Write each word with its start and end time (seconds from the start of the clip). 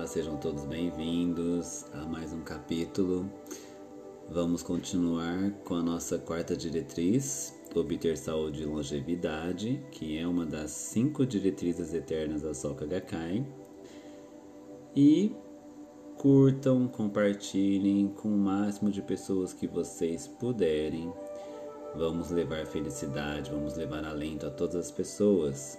Olá, 0.00 0.06
sejam 0.06 0.38
todos 0.38 0.64
bem-vindos 0.64 1.84
a 1.92 2.06
mais 2.06 2.32
um 2.32 2.40
capítulo. 2.40 3.30
Vamos 4.30 4.62
continuar 4.62 5.50
com 5.66 5.74
a 5.74 5.82
nossa 5.82 6.18
quarta 6.18 6.56
diretriz, 6.56 7.54
obter 7.74 8.16
saúde 8.16 8.62
e 8.62 8.64
longevidade, 8.64 9.84
que 9.92 10.16
é 10.16 10.26
uma 10.26 10.46
das 10.46 10.70
cinco 10.70 11.26
diretrizes 11.26 11.92
eternas 11.92 12.40
da 12.40 12.54
Soka 12.54 12.86
Gakkai. 12.86 13.46
E 14.96 15.36
curtam, 16.16 16.88
compartilhem 16.88 18.08
com 18.08 18.28
o 18.28 18.38
máximo 18.38 18.90
de 18.90 19.02
pessoas 19.02 19.52
que 19.52 19.66
vocês 19.66 20.26
puderem. 20.26 21.12
Vamos 21.94 22.30
levar 22.30 22.64
felicidade, 22.64 23.50
vamos 23.50 23.76
levar 23.76 24.02
alento 24.06 24.46
a 24.46 24.50
todas 24.50 24.76
as 24.76 24.90
pessoas. 24.90 25.78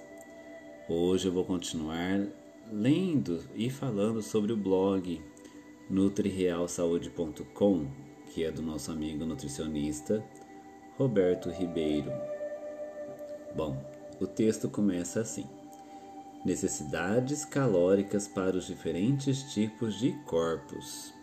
Hoje 0.88 1.27
eu 1.27 1.33
vou 1.33 1.43
continuar 1.43 2.27
lendo 2.71 3.43
e 3.53 3.69
falando 3.69 4.21
sobre 4.21 4.53
o 4.53 4.57
blog 4.57 5.21
nutrirealsaude.com, 5.89 7.85
que 8.34 8.45
é 8.45 8.52
do 8.52 8.61
nosso 8.61 8.91
amigo 8.91 9.25
nutricionista 9.25 10.23
Roberto 10.97 11.49
Ribeiro. 11.49 12.11
Bom, 13.53 13.77
o 14.21 14.25
texto 14.25 14.70
começa 14.70 15.20
assim: 15.20 15.45
Necessidades 16.45 17.44
calóricas 17.44 18.27
para 18.27 18.55
os 18.55 18.66
diferentes 18.67 19.52
tipos 19.53 19.99
de 19.99 20.13
corpos. 20.25 21.13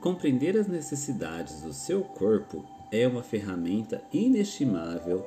Compreender 0.00 0.56
as 0.56 0.68
necessidades 0.68 1.62
do 1.62 1.72
seu 1.72 2.04
corpo 2.04 2.64
é 2.92 3.08
uma 3.08 3.22
ferramenta 3.22 4.04
inestimável 4.12 5.26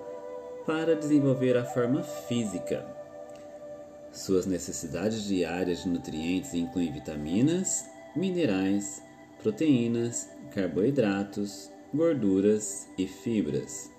para 0.65 0.95
desenvolver 0.95 1.57
a 1.57 1.65
forma 1.65 2.03
física 2.03 2.96
suas 4.17 4.45
necessidades 4.45 5.23
diárias 5.23 5.83
de 5.83 5.89
nutrientes 5.89 6.53
incluem 6.53 6.91
vitaminas, 6.91 7.85
minerais, 8.15 9.01
proteínas, 9.41 10.29
carboidratos, 10.53 11.71
gorduras 11.93 12.87
e 12.97 13.07
fibras. 13.07 13.91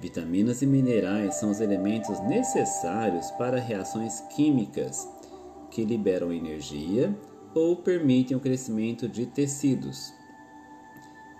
Vitaminas 0.00 0.62
e 0.62 0.66
minerais 0.66 1.36
são 1.36 1.50
os 1.50 1.60
elementos 1.60 2.18
necessários 2.20 3.30
para 3.32 3.60
reações 3.60 4.20
químicas 4.34 5.06
que 5.70 5.84
liberam 5.84 6.32
energia 6.32 7.14
ou 7.54 7.76
permitem 7.76 8.36
o 8.36 8.40
crescimento 8.40 9.08
de 9.08 9.26
tecidos. 9.26 10.12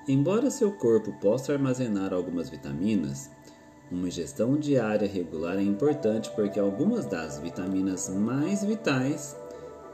Embora 0.06 0.50
seu 0.50 0.72
corpo 0.72 1.12
possa 1.20 1.52
armazenar 1.52 2.12
algumas 2.12 2.50
vitaminas, 2.50 3.30
uma 3.94 4.08
ingestão 4.08 4.56
diária 4.58 5.08
regular 5.08 5.56
é 5.56 5.62
importante 5.62 6.28
porque 6.34 6.58
algumas 6.58 7.06
das 7.06 7.38
vitaminas 7.38 8.08
mais 8.08 8.64
vitais, 8.64 9.36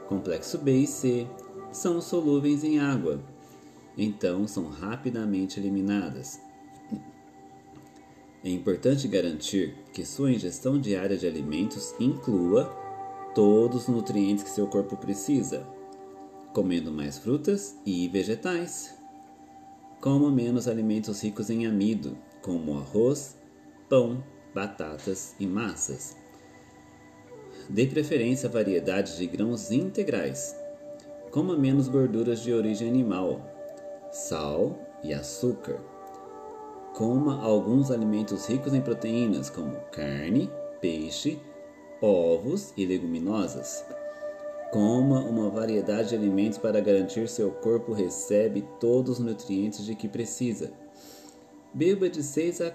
complexo 0.07 0.57
B 0.57 0.79
e 0.79 0.87
C, 0.87 1.27
são 1.71 2.01
solúveis 2.01 2.63
em 2.63 2.79
água, 2.79 3.21
então 3.95 4.47
são 4.47 4.67
rapidamente 4.67 5.59
eliminadas. 5.59 6.39
É 8.43 8.49
importante 8.49 9.07
garantir 9.07 9.75
que 9.93 10.03
sua 10.03 10.31
ingestão 10.31 10.79
diária 10.79 11.15
de 11.15 11.27
alimentos 11.27 11.93
inclua 11.99 12.65
todos 13.35 13.83
os 13.83 13.87
nutrientes 13.87 14.43
que 14.43 14.49
seu 14.49 14.65
corpo 14.65 14.97
precisa, 14.97 15.65
comendo 16.53 16.91
mais 16.91 17.19
frutas 17.19 17.77
e 17.85 18.07
vegetais. 18.07 18.97
Coma 20.01 20.31
menos 20.31 20.67
alimentos 20.67 21.21
ricos 21.21 21.51
em 21.51 21.67
amido, 21.67 22.17
como 22.41 22.79
arroz, 22.79 23.39
pão, 23.91 24.23
batatas 24.55 25.35
e 25.37 25.45
massas. 25.45 26.15
Dê 27.67 27.85
preferência 27.85 28.47
a 28.47 28.51
variedades 28.51 29.17
de 29.17 29.27
grãos 29.27 29.69
integrais. 29.69 30.55
Coma 31.29 31.57
menos 31.57 31.89
gorduras 31.89 32.39
de 32.39 32.53
origem 32.53 32.87
animal, 32.87 33.41
sal 34.09 34.79
e 35.03 35.13
açúcar. 35.13 35.77
Coma 36.93 37.43
alguns 37.43 37.91
alimentos 37.91 38.45
ricos 38.45 38.73
em 38.73 38.79
proteínas, 38.79 39.49
como 39.49 39.75
carne, 39.91 40.49
peixe, 40.79 41.37
ovos 42.01 42.71
e 42.77 42.85
leguminosas. 42.85 43.83
Coma 44.71 45.19
uma 45.19 45.49
variedade 45.49 46.09
de 46.09 46.15
alimentos 46.15 46.57
para 46.57 46.79
garantir 46.79 47.27
seu 47.27 47.51
corpo 47.51 47.91
recebe 47.91 48.65
todos 48.79 49.19
os 49.19 49.25
nutrientes 49.25 49.83
de 49.83 49.95
que 49.95 50.07
precisa. 50.07 50.71
Beba 51.73 52.09
de 52.09 52.21
6 52.21 52.61
a, 52.61 52.73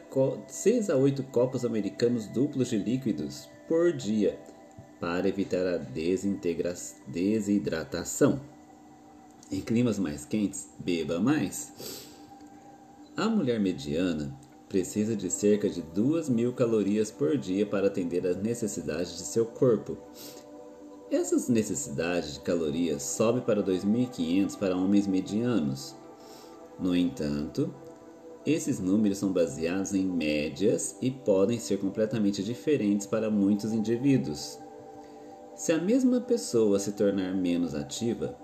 6 0.49 0.89
a 0.89 0.97
8 0.97 1.23
copos 1.25 1.67
americanos 1.67 2.27
duplos 2.29 2.71
de 2.71 2.79
líquidos 2.79 3.47
por 3.69 3.93
dia 3.93 4.39
para 4.99 5.29
evitar 5.29 5.67
a 5.67 5.77
desidratação. 7.07 8.41
Em 9.53 9.61
climas 9.61 9.99
mais 9.99 10.25
quentes, 10.25 10.71
beba 10.79 11.21
mais. 11.21 12.07
A 13.15 13.29
mulher 13.29 13.61
mediana 13.61 14.35
precisa 14.67 15.15
de 15.15 15.31
cerca 15.31 15.69
de 15.69 15.83
2 15.83 16.31
mil 16.31 16.55
calorias 16.55 17.11
por 17.11 17.37
dia 17.37 17.67
para 17.67 17.89
atender 17.89 18.27
às 18.27 18.37
necessidades 18.37 19.17
de 19.17 19.25
seu 19.25 19.45
corpo. 19.45 19.99
Essas 21.11 21.49
necessidades 21.49 22.35
de 22.35 22.41
calorias 22.41 23.03
sobem 23.03 23.43
para 23.43 23.63
2.500 23.63 24.59
para 24.59 24.77
homens 24.77 25.07
medianos. 25.07 25.95
No 26.81 26.97
entanto, 26.97 27.73
esses 28.47 28.79
números 28.79 29.19
são 29.19 29.33
baseados 29.33 29.93
em 29.93 30.05
médias 30.07 30.97
e 31.03 31.11
podem 31.11 31.59
ser 31.59 31.79
completamente 31.79 32.43
diferentes 32.45 33.07
para 33.07 33.29
muitos 33.29 33.73
indivíduos. 33.73 34.59
Se 35.57 35.73
a 35.73 35.79
mesma 35.79 36.21
pessoa 36.21 36.79
se 36.79 36.93
tornar 36.93 37.35
menos 37.35 37.75
ativa, 37.75 38.37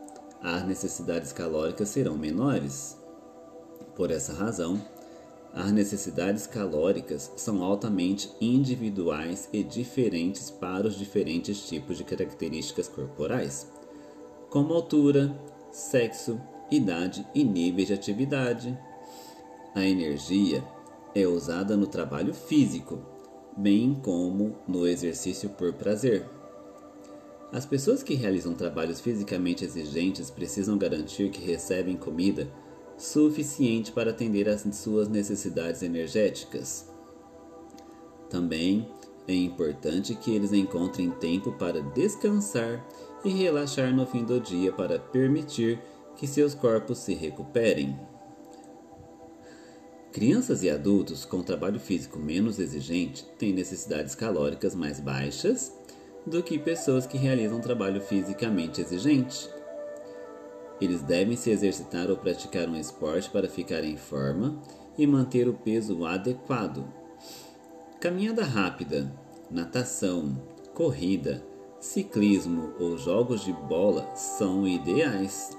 as 0.42 0.66
necessidades 0.66 1.32
calóricas 1.32 1.88
serão 1.90 2.18
menores. 2.18 2.98
Por 3.94 4.10
essa 4.10 4.32
razão, 4.32 4.80
as 5.54 5.70
necessidades 5.70 6.46
calóricas 6.46 7.30
são 7.36 7.62
altamente 7.62 8.32
individuais 8.40 9.48
e 9.52 9.62
diferentes 9.62 10.50
para 10.50 10.88
os 10.88 10.96
diferentes 10.96 11.68
tipos 11.68 11.98
de 11.98 12.04
características 12.04 12.88
corporais, 12.88 13.70
como 14.48 14.72
altura, 14.72 15.38
sexo, 15.70 16.40
idade 16.70 17.26
e 17.34 17.44
níveis 17.44 17.88
de 17.88 17.94
atividade. 17.94 18.78
A 19.74 19.82
energia 19.82 20.62
é 21.14 21.26
usada 21.26 21.76
no 21.76 21.86
trabalho 21.86 22.34
físico, 22.34 22.98
bem 23.56 23.94
como 24.02 24.54
no 24.68 24.86
exercício 24.86 25.48
por 25.48 25.72
prazer. 25.72 26.28
As 27.50 27.64
pessoas 27.64 28.02
que 28.02 28.14
realizam 28.14 28.54
trabalhos 28.54 29.00
fisicamente 29.00 29.64
exigentes 29.64 30.30
precisam 30.30 30.76
garantir 30.76 31.30
que 31.30 31.44
recebem 31.44 31.96
comida 31.96 32.48
suficiente 32.98 33.92
para 33.92 34.10
atender 34.10 34.48
às 34.48 34.62
suas 34.76 35.08
necessidades 35.08 35.82
energéticas. 35.82 36.86
Também 38.28 38.86
é 39.26 39.34
importante 39.34 40.14
que 40.14 40.34
eles 40.34 40.52
encontrem 40.52 41.10
tempo 41.12 41.52
para 41.52 41.80
descansar 41.80 42.86
e 43.24 43.30
relaxar 43.30 43.94
no 43.94 44.06
fim 44.06 44.24
do 44.24 44.38
dia 44.38 44.72
para 44.72 44.98
permitir 44.98 45.80
que 46.16 46.26
seus 46.26 46.54
corpos 46.54 46.98
se 46.98 47.14
recuperem. 47.14 48.11
Crianças 50.12 50.62
e 50.62 50.68
adultos 50.68 51.24
com 51.24 51.42
trabalho 51.42 51.80
físico 51.80 52.18
menos 52.18 52.58
exigente 52.58 53.24
têm 53.38 53.50
necessidades 53.50 54.14
calóricas 54.14 54.74
mais 54.74 55.00
baixas 55.00 55.72
do 56.26 56.42
que 56.42 56.58
pessoas 56.58 57.06
que 57.06 57.16
realizam 57.16 57.62
trabalho 57.62 57.98
fisicamente 57.98 58.82
exigente. 58.82 59.48
Eles 60.78 61.00
devem 61.00 61.34
se 61.34 61.50
exercitar 61.50 62.10
ou 62.10 62.18
praticar 62.18 62.68
um 62.68 62.76
esporte 62.76 63.30
para 63.30 63.48
ficar 63.48 63.82
em 63.84 63.96
forma 63.96 64.60
e 64.98 65.06
manter 65.06 65.48
o 65.48 65.54
peso 65.54 66.04
adequado. 66.04 66.86
Caminhada 67.98 68.44
rápida, 68.44 69.10
natação, 69.50 70.38
corrida, 70.74 71.42
ciclismo 71.80 72.74
ou 72.78 72.98
jogos 72.98 73.42
de 73.42 73.52
bola 73.54 74.14
são 74.14 74.68
ideais. 74.68 75.56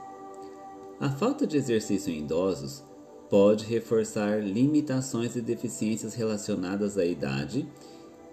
A 1.00 1.10
falta 1.10 1.48
de 1.48 1.58
exercício 1.58 2.14
em 2.14 2.20
idosos 2.20 2.84
pode 3.30 3.66
reforçar 3.66 4.44
limitações 4.44 5.36
e 5.36 5.42
deficiências 5.42 6.14
relacionadas 6.14 6.98
à 6.98 7.06
idade 7.06 7.68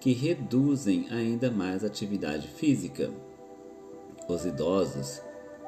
que 0.01 0.13
reduzem 0.13 1.07
ainda 1.11 1.51
mais 1.51 1.85
a 1.85 1.87
atividade 1.87 2.49
física. 2.49 3.11
Os 4.29 4.45
idosos 4.47 5.21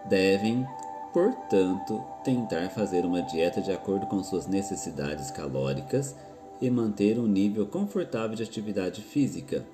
devem, 0.08 0.66
portanto, 1.12 2.02
tentar 2.24 2.70
fazer 2.70 3.04
uma 3.04 3.22
dieta 3.22 3.60
de 3.60 3.72
acordo 3.72 4.06
com 4.06 4.22
suas 4.22 4.46
necessidades 4.46 5.30
calóricas 5.30 6.14
e 6.60 6.70
manter 6.70 7.18
um 7.18 7.26
nível 7.26 7.66
confortável 7.66 8.36
de 8.36 8.42
atividade 8.42 9.02
física. 9.02 9.64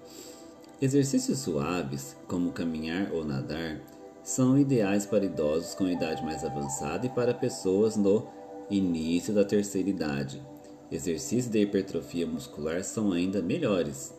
Exercícios 0.80 1.40
suaves, 1.40 2.16
como 2.26 2.52
caminhar 2.52 3.12
ou 3.12 3.24
nadar, 3.24 3.80
são 4.22 4.58
ideais 4.58 5.06
para 5.06 5.24
idosos 5.24 5.74
com 5.74 5.88
idade 5.88 6.24
mais 6.24 6.44
avançada 6.44 7.06
e 7.06 7.10
para 7.10 7.32
pessoas 7.34 7.96
no 7.96 8.26
início 8.70 9.32
da 9.32 9.44
terceira 9.44 9.88
idade. 9.88 10.42
Exercícios 10.90 11.46
de 11.46 11.60
hipertrofia 11.60 12.26
muscular 12.26 12.82
são 12.82 13.12
ainda 13.12 13.42
melhores. 13.42 14.14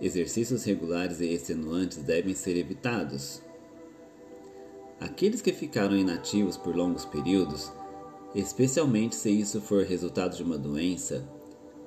Exercícios 0.00 0.64
regulares 0.64 1.20
e 1.20 1.26
extenuantes 1.26 1.98
devem 1.98 2.34
ser 2.34 2.56
evitados. 2.56 3.42
Aqueles 5.00 5.40
que 5.40 5.52
ficaram 5.52 5.96
inativos 5.96 6.56
por 6.56 6.76
longos 6.76 7.04
períodos, 7.04 7.72
especialmente 8.34 9.16
se 9.16 9.30
isso 9.30 9.60
for 9.60 9.84
resultado 9.84 10.36
de 10.36 10.42
uma 10.42 10.58
doença, 10.58 11.26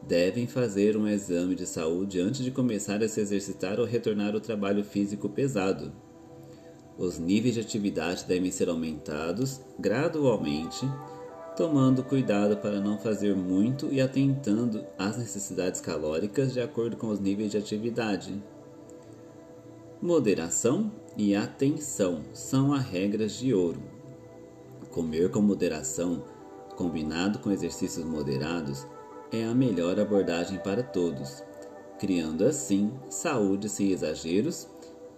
devem 0.02 0.48
fazer 0.48 0.98
um 0.98 1.08
exame 1.08 1.56
de 1.56 1.66
saúde 1.66 2.20
antes 2.20 2.44
de 2.44 2.52
começar 2.52 3.02
a 3.02 3.08
se 3.08 3.22
exercitar 3.22 3.80
ou 3.80 3.86
retornar 3.86 4.34
ao 4.34 4.42
trabalho 4.42 4.84
físico 4.84 5.30
pesado. 5.30 5.94
Os 6.98 7.18
níveis 7.18 7.56
de 7.56 7.62
atividade 7.62 8.26
devem 8.26 8.52
ser 8.52 8.70
aumentados 8.70 9.62
gradualmente, 9.80 10.86
tomando 11.56 12.04
cuidado 12.04 12.58
para 12.58 12.80
não 12.80 12.98
fazer 12.98 13.36
muito 13.36 13.88
e 13.92 14.02
atentando 14.02 14.84
às 14.98 15.18
necessidades 15.18 15.80
calóricas 15.80 16.52
de 16.54 16.60
acordo 16.60 16.98
com 16.98 17.08
os 17.08 17.20
níveis 17.20 17.52
de 17.52 17.58
atividade. 17.58 18.42
Moderação 20.02 20.92
e 21.16 21.36
atenção 21.36 22.24
são 22.34 22.74
as 22.74 22.84
regras 22.84 23.34
de 23.34 23.54
ouro. 23.54 23.82
Comer 24.92 25.30
com 25.30 25.42
moderação, 25.42 26.24
combinado 26.76 27.40
com 27.40 27.52
exercícios 27.52 28.06
moderados, 28.06 28.86
é 29.32 29.46
a 29.46 29.54
melhor 29.54 30.00
abordagem 30.00 30.60
para 30.60 30.84
todos, 30.84 31.44
criando 32.00 32.46
assim 32.46 32.92
saúde 33.10 33.70
sem 33.70 33.92
exageros 33.92 34.68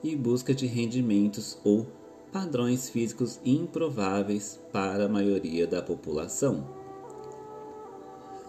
e 0.04 0.16
busca 0.16 0.54
de 0.54 0.68
rendimentos 0.68 1.58
ou 1.64 1.88
padrões 2.36 2.90
físicos 2.90 3.40
improváveis 3.46 4.60
para 4.74 5.06
a 5.06 5.08
maioria 5.08 5.66
da 5.66 5.82
população. 5.82 6.68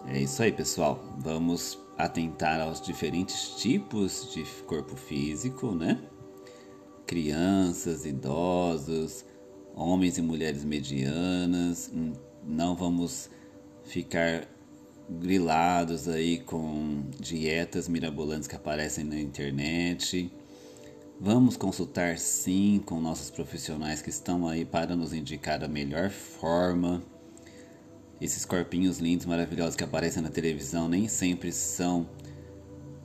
É 0.05 0.19
isso 0.19 0.43
aí, 0.43 0.51
pessoal. 0.51 1.01
Vamos 1.17 1.79
atentar 1.97 2.59
aos 2.59 2.81
diferentes 2.81 3.55
tipos 3.55 4.33
de 4.33 4.43
corpo 4.63 4.97
físico, 4.97 5.71
né? 5.71 6.01
Crianças, 7.05 8.05
idosos, 8.05 9.23
homens 9.73 10.17
e 10.17 10.21
mulheres 10.21 10.65
medianas. 10.65 11.89
Hum, 11.95 12.11
não 12.43 12.75
vamos 12.75 13.29
ficar 13.85 14.49
grilados 15.09 16.09
aí 16.09 16.39
com 16.39 17.05
dietas 17.17 17.87
mirabolantes 17.87 18.49
que 18.49 18.55
aparecem 18.57 19.05
na 19.05 19.17
internet. 19.17 20.29
Vamos 21.19 21.57
consultar 21.57 22.19
sim 22.19 22.79
com 22.85 23.01
nossos 23.01 23.31
profissionais 23.31 24.03
que 24.03 24.09
estão 24.09 24.47
aí 24.47 24.63
para 24.63 24.95
nos 24.95 25.13
indicar 25.13 25.63
a 25.63 25.67
melhor 25.67 26.11
forma. 26.11 27.01
Esses 28.21 28.45
corpinhos 28.45 28.99
lindos, 28.99 29.25
maravilhosos 29.25 29.75
que 29.75 29.83
aparecem 29.83 30.21
na 30.21 30.29
televisão 30.29 30.87
nem 30.87 31.07
sempre 31.07 31.51
são 31.51 32.07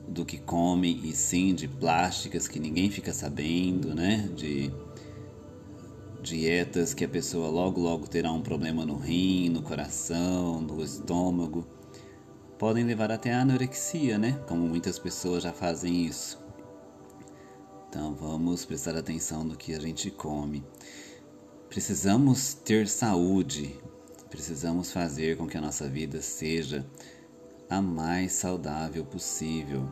do 0.07 0.23
que 0.23 0.37
comem 0.37 1.01
e 1.03 1.15
sim 1.15 1.55
de 1.55 1.67
plásticas 1.67 2.47
que 2.47 2.59
ninguém 2.59 2.91
fica 2.91 3.11
sabendo, 3.11 3.95
né? 3.95 4.29
De 4.35 4.71
dietas 6.21 6.93
que 6.93 7.05
a 7.05 7.09
pessoa 7.09 7.47
logo 7.47 7.81
logo 7.81 8.07
terá 8.07 8.31
um 8.31 8.41
problema 8.41 8.85
no 8.85 8.95
rim, 8.95 9.49
no 9.49 9.63
coração, 9.63 10.61
no 10.61 10.83
estômago 10.83 11.65
podem 12.59 12.85
levar 12.85 13.11
até 13.11 13.33
a 13.33 13.41
anorexia, 13.41 14.17
né? 14.17 14.39
Como 14.47 14.67
muitas 14.67 14.97
pessoas 14.97 15.43
já 15.43 15.51
fazem 15.51 16.05
isso. 16.05 16.42
Então 17.93 18.15
vamos 18.15 18.65
prestar 18.65 18.97
atenção 18.97 19.43
no 19.43 19.55
que 19.55 19.75
a 19.75 19.79
gente 19.79 20.09
come. 20.09 20.65
Precisamos 21.69 22.55
ter 22.55 22.87
saúde, 22.87 23.79
precisamos 24.31 24.91
fazer 24.91 25.37
com 25.37 25.45
que 25.45 25.59
a 25.59 25.61
nossa 25.61 25.87
vida 25.87 26.19
seja 26.19 26.83
a 27.69 27.79
mais 27.79 28.31
saudável 28.31 29.05
possível. 29.05 29.87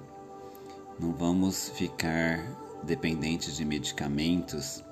Não 0.99 1.13
vamos 1.13 1.69
ficar 1.75 2.39
dependentes 2.81 3.55
de 3.55 3.63
medicamentos 3.63 4.83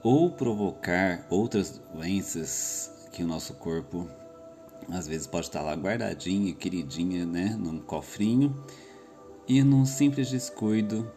ou 0.00 0.30
provocar 0.30 1.26
outras 1.30 1.82
doenças 1.92 2.88
que 3.10 3.24
o 3.24 3.26
nosso 3.26 3.54
corpo 3.54 4.08
às 4.92 5.08
vezes 5.08 5.26
pode 5.26 5.46
estar 5.46 5.62
lá 5.62 5.74
guardadinha, 5.74 6.54
queridinha, 6.54 7.26
né, 7.26 7.56
num 7.58 7.80
cofrinho, 7.80 8.64
e 9.48 9.60
num 9.60 9.84
simples 9.84 10.30
descuido 10.30 11.10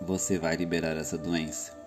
você 0.00 0.38
vai 0.38 0.56
liberar 0.56 0.96
essa 0.96 1.16
doença. 1.16 1.78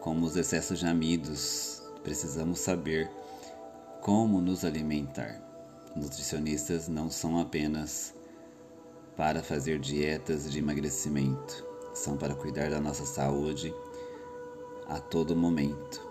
Como 0.00 0.26
os 0.26 0.36
excessos 0.36 0.78
de 0.78 0.86
amidos, 0.86 1.82
precisamos 2.02 2.60
saber 2.60 3.10
como 4.00 4.40
nos 4.40 4.64
alimentar. 4.64 5.40
Nutricionistas 5.96 6.88
não 6.88 7.10
são 7.10 7.38
apenas 7.38 8.14
para 9.16 9.42
fazer 9.42 9.78
dietas 9.78 10.50
de 10.50 10.58
emagrecimento, 10.58 11.64
são 11.94 12.16
para 12.16 12.34
cuidar 12.34 12.70
da 12.70 12.80
nossa 12.80 13.06
saúde 13.06 13.72
a 14.88 14.98
todo 14.98 15.36
momento. 15.36 16.04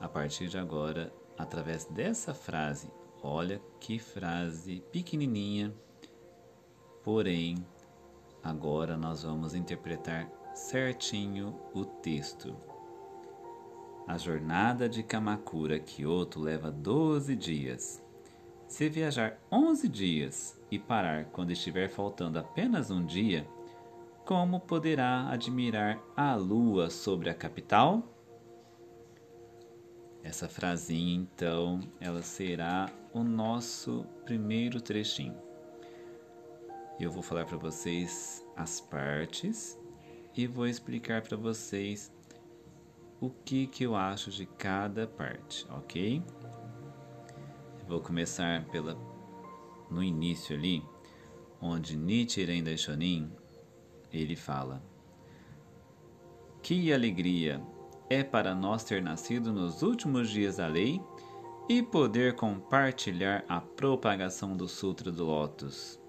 a 0.00 0.08
partir 0.08 0.48
de 0.48 0.58
agora 0.58 1.12
através 1.36 1.84
dessa 1.86 2.34
frase. 2.34 2.90
Olha 3.22 3.60
que 3.78 3.98
frase 3.98 4.82
pequenininha, 4.90 5.72
porém 7.04 7.64
agora 8.42 8.96
nós 8.96 9.22
vamos 9.22 9.54
interpretar 9.54 10.30
certinho 10.54 11.58
o 11.72 11.84
texto. 11.84 12.56
A 14.06 14.18
jornada 14.18 14.88
de 14.88 15.02
Kamakura 15.02 15.78
Kyoto 15.78 16.40
leva 16.40 16.70
12 16.70 17.36
dias. 17.36 18.02
Se 18.72 18.88
viajar 18.88 19.38
11 19.52 19.86
dias 19.86 20.58
e 20.70 20.78
parar 20.78 21.26
quando 21.26 21.50
estiver 21.50 21.90
faltando 21.90 22.38
apenas 22.38 22.90
um 22.90 23.04
dia, 23.04 23.46
como 24.24 24.58
poderá 24.58 25.28
admirar 25.28 26.02
a 26.16 26.34
lua 26.36 26.88
sobre 26.88 27.28
a 27.28 27.34
capital? 27.34 28.02
Essa 30.22 30.48
frasinha, 30.48 31.20
então, 31.20 31.80
ela 32.00 32.22
será 32.22 32.88
o 33.12 33.22
nosso 33.22 34.06
primeiro 34.24 34.80
trechinho. 34.80 35.36
Eu 36.98 37.10
vou 37.10 37.22
falar 37.22 37.44
para 37.44 37.58
vocês 37.58 38.42
as 38.56 38.80
partes 38.80 39.78
e 40.34 40.46
vou 40.46 40.66
explicar 40.66 41.20
para 41.20 41.36
vocês 41.36 42.10
o 43.20 43.28
que, 43.28 43.66
que 43.66 43.84
eu 43.84 43.94
acho 43.94 44.30
de 44.30 44.46
cada 44.46 45.06
parte, 45.06 45.66
ok? 45.68 46.22
Vou 47.92 48.00
começar 48.00 48.64
pela 48.70 48.96
no 49.90 50.02
início 50.02 50.56
ali, 50.56 50.82
onde 51.60 51.94
Nichiren 51.94 52.62
Daishonin 52.62 53.30
ele 54.10 54.34
fala: 54.34 54.82
Que 56.62 56.90
alegria 56.90 57.62
é 58.08 58.24
para 58.24 58.54
nós 58.54 58.82
ter 58.82 59.02
nascido 59.02 59.52
nos 59.52 59.82
últimos 59.82 60.30
dias 60.30 60.56
da 60.56 60.66
lei 60.66 61.02
e 61.68 61.82
poder 61.82 62.34
compartilhar 62.34 63.44
a 63.46 63.60
propagação 63.60 64.56
do 64.56 64.66
Sutra 64.66 65.12
do 65.12 65.26
Lótus. 65.26 66.00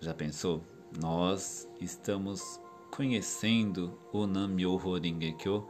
Já 0.00 0.12
pensou? 0.12 0.62
Nós 1.00 1.66
estamos 1.80 2.60
conhecendo 2.90 3.98
o 4.12 4.26
Nam-myoho 4.26 4.98
Renge-kyo 4.98 5.66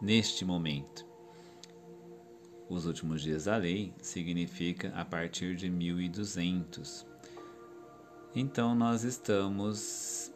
neste 0.00 0.46
momento. 0.46 1.09
Os 2.70 2.86
últimos 2.86 3.20
dias 3.20 3.46
da 3.46 3.56
lei 3.56 3.92
significa 4.00 4.92
a 4.94 5.04
partir 5.04 5.56
de 5.56 5.68
1200. 5.68 7.04
Então 8.32 8.76
nós 8.76 9.02
estamos 9.02 10.32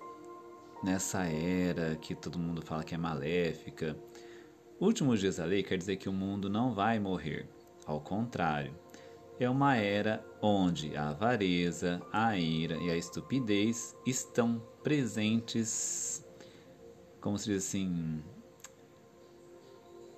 nessa 0.83 1.23
era 1.27 1.95
que 1.95 2.13
todo 2.13 2.37
mundo 2.37 2.61
fala 2.61 2.83
que 2.83 2.93
é 2.93 2.99
maléfica. 2.99 3.97
Últimos 4.81 5.21
dias 5.21 5.37
da 5.37 5.45
lei 5.45 5.63
quer 5.63 5.79
dizer 5.79 5.97
que 5.97 6.09
o 6.09 6.13
mundo 6.13 6.51
não 6.51 6.75
vai 6.75 6.99
morrer. 6.99 7.49
Ao 7.87 8.01
contrário, 8.01 8.75
é 9.39 9.49
uma 9.49 9.77
era 9.77 10.27
onde 10.43 10.97
a 10.97 11.11
avareza, 11.11 12.03
a 12.13 12.37
ira 12.37 12.77
e 12.79 12.91
a 12.91 12.97
estupidez 12.97 13.95
estão 14.05 14.61
presentes 14.83 16.25
como 17.25 17.39
se 17.39 17.47
diz 17.47 17.65
assim, 17.65 18.23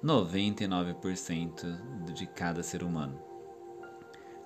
99% 0.07 2.13
de 2.13 2.27
cada 2.29 2.63
ser 2.63 2.85
humano. 2.85 3.21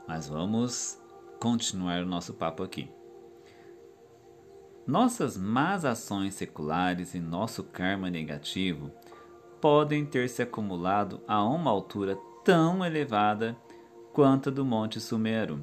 Mas 0.08 0.26
vamos 0.26 0.98
continuar 1.38 2.02
o 2.02 2.06
nosso 2.06 2.32
papo 2.32 2.62
aqui. 2.62 2.90
Nossas 4.86 5.36
más 5.36 5.84
ações 5.84 6.32
seculares 6.34 7.14
e 7.14 7.20
nosso 7.20 7.62
karma 7.62 8.08
negativo 8.08 8.90
podem 9.60 10.06
ter 10.06 10.30
se 10.30 10.40
acumulado 10.42 11.20
a 11.28 11.44
uma 11.44 11.70
altura 11.70 12.16
tão 12.42 12.82
elevada 12.82 13.54
quanto 14.14 14.48
a 14.48 14.52
do 14.52 14.64
Monte 14.64 14.98
Sumeru. 14.98 15.62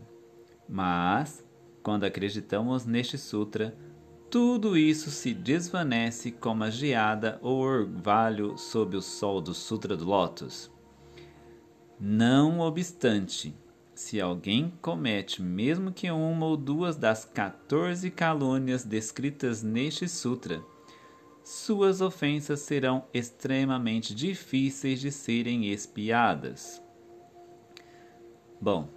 Mas, 0.69 1.43
quando 1.81 2.03
acreditamos 2.03 2.85
neste 2.85 3.17
sutra, 3.17 3.75
tudo 4.29 4.77
isso 4.77 5.09
se 5.09 5.33
desvanece 5.33 6.31
como 6.31 6.63
a 6.63 6.69
geada 6.69 7.39
ou 7.41 7.59
orvalho 7.59 8.57
sob 8.57 8.97
o 8.97 9.01
sol 9.01 9.39
do 9.39 9.53
Sutra 9.53 9.95
do 9.95 10.05
Lótus. 10.05 10.69
Não 11.99 12.59
obstante, 12.59 13.55
se 13.95 14.19
alguém 14.21 14.73
comete 14.81 15.41
mesmo 15.41 15.91
que 15.91 16.11
uma 16.11 16.45
ou 16.45 16.57
duas 16.57 16.95
das 16.95 17.25
14 17.25 18.11
calúnias 18.11 18.83
descritas 18.83 19.63
neste 19.63 20.07
sutra, 20.07 20.61
suas 21.43 22.01
ofensas 22.01 22.59
serão 22.59 23.05
extremamente 23.13 24.13
difíceis 24.13 24.99
de 24.99 25.11
serem 25.11 25.71
expiadas. 25.71 26.83
Bom, 28.59 28.89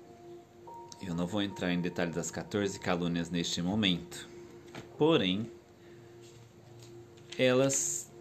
eu 1.01 1.15
não 1.15 1.27
vou 1.27 1.41
entrar 1.41 1.73
em 1.73 1.81
detalhes 1.81 2.15
das 2.15 2.31
14 2.31 2.79
calúnias 2.81 3.31
neste 3.31 3.63
momento, 3.63 4.29
porém, 4.97 5.51
elas 7.39 8.13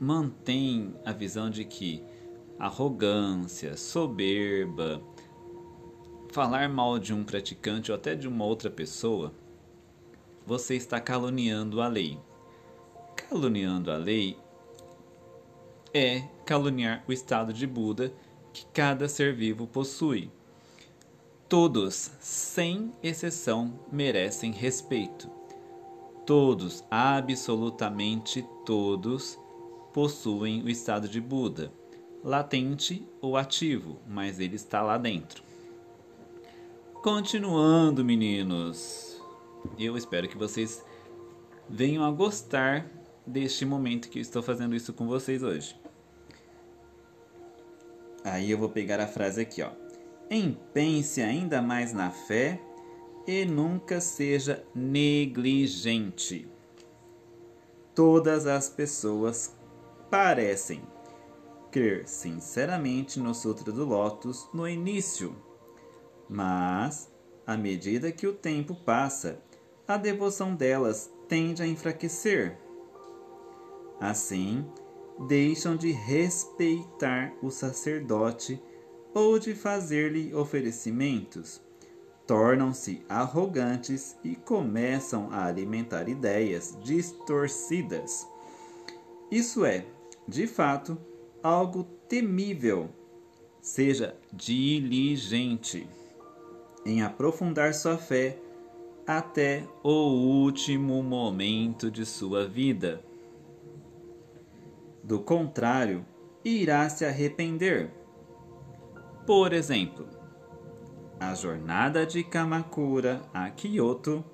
mantêm 0.00 0.94
a 1.04 1.12
visão 1.12 1.50
de 1.50 1.64
que 1.64 2.02
arrogância, 2.58 3.76
soberba, 3.76 5.00
falar 6.30 6.68
mal 6.68 6.98
de 6.98 7.14
um 7.14 7.24
praticante 7.24 7.90
ou 7.90 7.96
até 7.96 8.14
de 8.14 8.28
uma 8.28 8.44
outra 8.44 8.70
pessoa, 8.70 9.32
você 10.46 10.74
está 10.74 11.00
caluniando 11.00 11.80
a 11.80 11.88
lei. 11.88 12.18
Caluniando 13.16 13.90
a 13.90 13.96
lei 13.96 14.36
é 15.92 16.22
caluniar 16.44 17.04
o 17.08 17.12
estado 17.12 17.52
de 17.52 17.66
Buda 17.66 18.12
que 18.52 18.66
cada 18.66 19.08
ser 19.08 19.34
vivo 19.34 19.66
possui. 19.66 20.30
Todos, 21.48 22.10
sem 22.20 22.92
exceção, 23.02 23.78
merecem 23.90 24.52
respeito. 24.52 25.37
Todos, 26.28 26.84
absolutamente 26.90 28.46
todos, 28.66 29.38
possuem 29.94 30.62
o 30.62 30.68
estado 30.68 31.08
de 31.08 31.22
Buda, 31.22 31.72
latente 32.22 33.08
ou 33.18 33.34
ativo, 33.34 33.98
mas 34.06 34.38
ele 34.38 34.56
está 34.56 34.82
lá 34.82 34.98
dentro. 34.98 35.42
Continuando, 37.02 38.04
meninos, 38.04 39.18
eu 39.78 39.96
espero 39.96 40.28
que 40.28 40.36
vocês 40.36 40.84
venham 41.66 42.04
a 42.04 42.10
gostar 42.10 42.86
deste 43.26 43.64
momento 43.64 44.10
que 44.10 44.18
eu 44.18 44.22
estou 44.22 44.42
fazendo 44.42 44.76
isso 44.76 44.92
com 44.92 45.06
vocês 45.06 45.42
hoje. 45.42 45.80
Aí 48.22 48.50
eu 48.50 48.58
vou 48.58 48.68
pegar 48.68 49.00
a 49.00 49.06
frase 49.06 49.40
aqui, 49.40 49.62
ó. 49.62 49.70
Empense 50.30 51.22
ainda 51.22 51.62
mais 51.62 51.94
na 51.94 52.10
fé 52.10 52.60
e 53.28 53.44
nunca 53.44 54.00
seja 54.00 54.64
negligente. 54.74 56.50
Todas 57.94 58.48
as 58.48 58.68
pessoas 58.68 59.54
parecem 60.10 60.82
crer 61.70 62.08
sinceramente 62.08 63.20
no 63.20 63.32
Sutra 63.32 63.70
do 63.70 63.84
Lótus 63.84 64.48
no 64.52 64.66
início 64.66 65.46
mas, 66.28 67.10
à 67.46 67.56
medida 67.56 68.12
que 68.12 68.26
o 68.26 68.34
tempo 68.34 68.74
passa, 68.74 69.40
a 69.86 69.96
devoção 69.96 70.54
delas 70.54 71.10
tende 71.26 71.62
a 71.62 71.66
enfraquecer. 71.66 72.58
Assim, 73.98 74.66
deixam 75.26 75.76
de 75.76 75.90
respeitar 75.90 77.32
o 77.42 77.50
sacerdote 77.50 78.62
ou 79.14 79.38
de 79.38 79.54
fazer-lhe 79.54 80.34
oferecimentos, 80.34 81.62
tornam-se 82.28 83.02
arrogantes 83.08 84.14
e 84.22 84.36
começam 84.36 85.30
a 85.32 85.46
alimentar 85.46 86.10
ideias 86.10 86.76
distorcidas. 86.84 88.28
Isso 89.30 89.64
é, 89.64 89.86
de 90.28 90.46
fato, 90.46 90.98
algo 91.42 91.84
temível. 92.06 92.90
Seja 93.62 94.14
diligente 94.30 95.88
em 96.84 97.02
aprofundar 97.02 97.72
sua 97.72 97.96
fé 97.96 98.38
até 99.06 99.64
o 99.82 99.88
último 99.90 101.02
momento 101.02 101.90
de 101.90 102.04
sua 102.04 102.46
vida. 102.46 103.02
Do 105.02 105.18
contrário, 105.20 106.04
irá 106.44 106.90
se 106.90 107.06
arrepender. 107.06 107.90
Por 109.26 109.54
exemplo, 109.54 110.17
a 111.20 111.34
jornada 111.34 112.06
de 112.06 112.22
Kamakura 112.22 113.22
a 113.34 113.50
Kyoto 113.50 114.24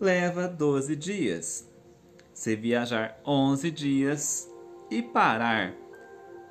leva 0.00 0.48
12 0.48 0.96
dias. 0.96 1.70
Se 2.32 2.56
viajar 2.56 3.20
11 3.24 3.70
dias 3.70 4.50
e 4.90 5.02
parar 5.02 5.74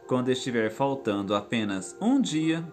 quando 0.07 0.29
estiver 0.29 0.69
faltando 0.71 1.33
apenas 1.35 1.97
um 1.99 2.21
dia, 2.21 2.65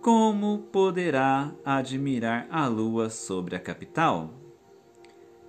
como 0.00 0.58
poderá 0.72 1.52
admirar 1.64 2.46
a 2.50 2.66
lua 2.66 3.10
sobre 3.10 3.56
a 3.56 3.60
capital? 3.60 4.30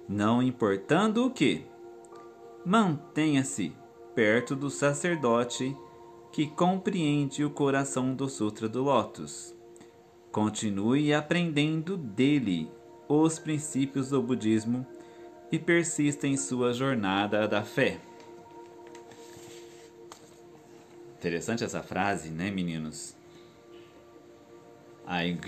Não 0.08 0.42
importando 0.42 1.26
o 1.26 1.32
que, 1.32 1.66
mantenha-se 2.66 3.76
perto 4.14 4.56
do 4.56 4.70
sacerdote 4.70 5.76
que 6.32 6.48
compreende 6.48 7.44
o 7.44 7.50
coração 7.50 8.14
do 8.14 8.28
Sutra 8.28 8.68
do 8.68 8.84
Lótus. 8.84 9.55
Continue 10.36 11.14
aprendendo 11.14 11.96
dele 11.96 12.70
os 13.08 13.40
princípios 13.40 14.10
do 14.10 14.22
budismo 14.22 14.86
e 15.50 15.58
persista 15.58 16.28
em 16.28 16.36
sua 16.36 16.74
jornada 16.74 17.48
da 17.48 17.64
fé. 17.64 18.02
Interessante 21.18 21.64
essa 21.64 21.82
frase, 21.82 22.32
né, 22.32 22.52
meninos? 22.52 23.16
Aí 25.06 25.40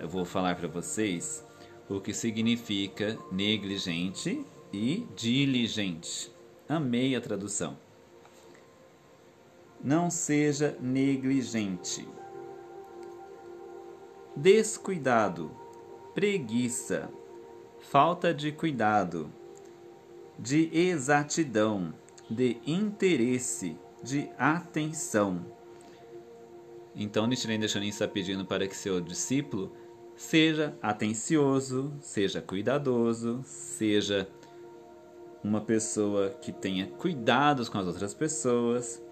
eu 0.00 0.08
vou 0.08 0.24
falar 0.24 0.56
para 0.56 0.68
vocês 0.68 1.44
o 1.86 2.00
que 2.00 2.14
significa 2.14 3.18
negligente 3.30 4.42
e 4.72 5.06
diligente. 5.14 6.32
Amei 6.66 7.14
a 7.14 7.20
tradução. 7.20 7.76
Não 9.84 10.08
seja 10.08 10.78
negligente. 10.80 12.08
Descuidado, 14.36 15.50
preguiça, 16.14 17.10
falta 17.80 18.32
de 18.32 18.52
cuidado, 18.52 19.30
de 20.38 20.70
exatidão, 20.72 21.92
de 22.28 22.58
interesse, 22.66 23.76
de 24.02 24.30
atenção 24.38 25.44
então 26.94 27.26
Nichiren 27.26 27.58
Daishonin 27.58 27.88
está 27.88 28.08
pedindo 28.08 28.44
para 28.44 28.66
que 28.66 28.76
seu 28.76 29.00
discípulo 29.00 29.72
seja 30.16 30.76
atencioso, 30.82 31.92
seja 32.00 32.42
cuidadoso, 32.42 33.40
seja 33.44 34.28
uma 35.42 35.60
pessoa 35.60 36.30
que 36.30 36.52
tenha 36.52 36.86
cuidados 36.86 37.68
com 37.68 37.78
as 37.78 37.86
outras 37.86 38.12
pessoas, 38.12 39.02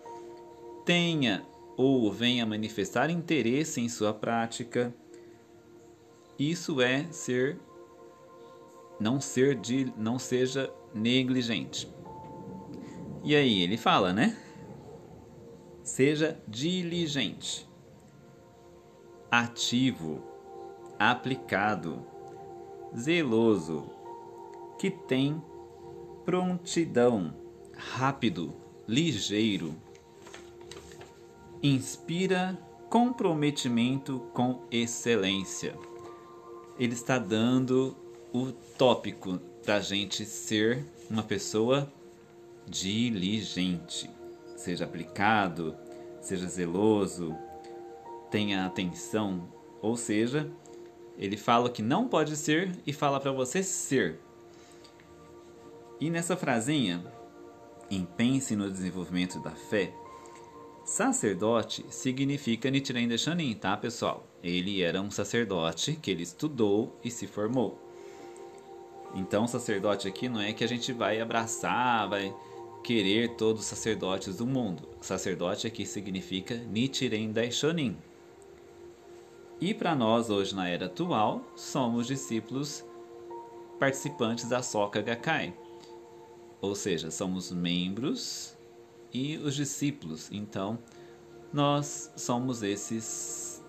tenha 0.85 1.47
ou 1.77 2.13
venha 2.13 2.45
manifestar 2.45 3.09
interesse 3.11 3.81
em 3.81 3.89
sua 3.89 4.13
prática. 4.13 4.93
Isso 6.39 6.81
é 6.81 7.05
ser 7.11 7.59
não 9.01 9.21
ser 9.21 9.55
de 9.55 9.93
não 9.97 10.19
seja 10.19 10.73
negligente. 10.95 11.93
E 13.25 13.35
aí 13.35 13.63
ele 13.63 13.77
fala, 13.77 14.13
né? 14.13 14.37
Seja 15.83 16.41
diligente 16.47 17.69
ativo, 19.31 20.23
aplicado, 20.99 22.05
zeloso, 22.97 23.91
que 24.79 24.91
tem 24.91 25.43
prontidão, 26.25 27.35
rápido, 27.77 28.55
ligeiro. 28.87 29.75
Inspira 31.63 32.59
comprometimento 32.89 34.21
com 34.33 34.63
excelência. 34.71 35.77
Ele 36.79 36.95
está 36.95 37.19
dando 37.19 37.97
o 38.33 38.53
tópico 38.53 39.39
para 39.65 39.77
a 39.77 39.81
gente 39.81 40.25
ser 40.25 40.85
uma 41.11 41.23
pessoa 41.23 41.91
diligente. 42.67 44.09
Seja 44.57 44.85
aplicado, 44.85 45.75
seja 46.21 46.47
zeloso, 46.47 47.35
tenha 48.31 48.67
atenção, 48.67 49.49
ou 49.81 49.97
seja, 49.97 50.51
ele 51.19 51.37
fala 51.37 51.71
que 51.71 51.83
não 51.83 52.07
pode 52.07 52.37
ser 52.37 52.71
e 52.87 52.93
fala 52.93 53.19
para 53.19 53.33
você 53.33 53.63
ser. 53.63 54.21
E 56.01 56.09
nessa 56.11 56.37
frasinha, 56.37 57.05
em 57.91 58.05
pense 58.05 58.55
no 58.55 58.71
desenvolvimento 58.71 59.41
da 59.41 59.51
fé, 59.51 59.93
sacerdote 60.89 61.85
significa 61.91 62.71
Nichiren 62.71 63.07
Daishonin, 63.07 63.55
tá 63.55 63.77
pessoal? 63.77 64.27
Ele 64.43 64.83
era 64.83 65.03
um 65.03 65.11
sacerdote 65.11 65.93
que 65.93 66.11
ele 66.11 66.23
estudou 66.23 66.99
e 67.05 67.11
se 67.11 67.27
formou. 67.27 67.79
Então, 69.15 69.47
sacerdote 69.47 70.09
aqui 70.09 70.31
não 70.31 70.41
é 70.41 70.53
que 70.55 70.65
a 70.65 70.67
gente 70.67 70.91
vai 70.93 71.21
abraçar, 71.21 72.09
vai 72.09 72.35
querer 72.83 73.37
todos 73.37 73.63
os 73.63 73.69
sacerdotes 73.69 74.39
do 74.39 74.47
mundo. 74.47 74.89
Sacerdote 75.01 75.67
aqui 75.67 75.85
significa 75.85 76.57
Nichiren 76.57 77.33
Daishonin. 77.33 77.97
E 79.61 79.75
para 79.75 79.95
nós, 79.95 80.31
hoje 80.31 80.55
na 80.55 80.69
era 80.69 80.87
atual, 80.87 81.45
somos 81.55 82.07
discípulos 82.07 82.83
participantes 83.79 84.49
da 84.49 84.63
Soka 84.63 85.03
Gakkai. 85.03 85.55
Ou 86.63 86.75
seja, 86.75 87.11
somos 87.11 87.53
membros 87.53 88.58
e 89.13 89.37
os 89.39 89.55
discípulos. 89.55 90.29
Então, 90.33 90.79
nós 91.53 92.11
somos 92.17 92.63
esses 92.63 93.63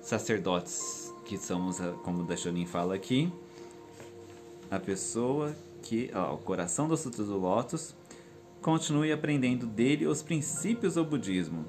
sacerdotes 0.00 1.14
que 1.24 1.36
somos, 1.36 1.78
como 2.02 2.22
o 2.22 2.24
Daishonin 2.24 2.66
fala 2.66 2.94
aqui, 2.94 3.32
a 4.70 4.78
pessoa 4.78 5.54
que, 5.82 6.10
ó, 6.14 6.34
o 6.34 6.38
coração 6.38 6.88
do 6.88 6.96
Sutra 6.96 7.24
do 7.24 7.38
Lótus, 7.38 7.94
continue 8.60 9.12
aprendendo 9.12 9.66
dele 9.66 10.06
os 10.06 10.22
princípios 10.22 10.94
do 10.94 11.04
budismo. 11.04 11.64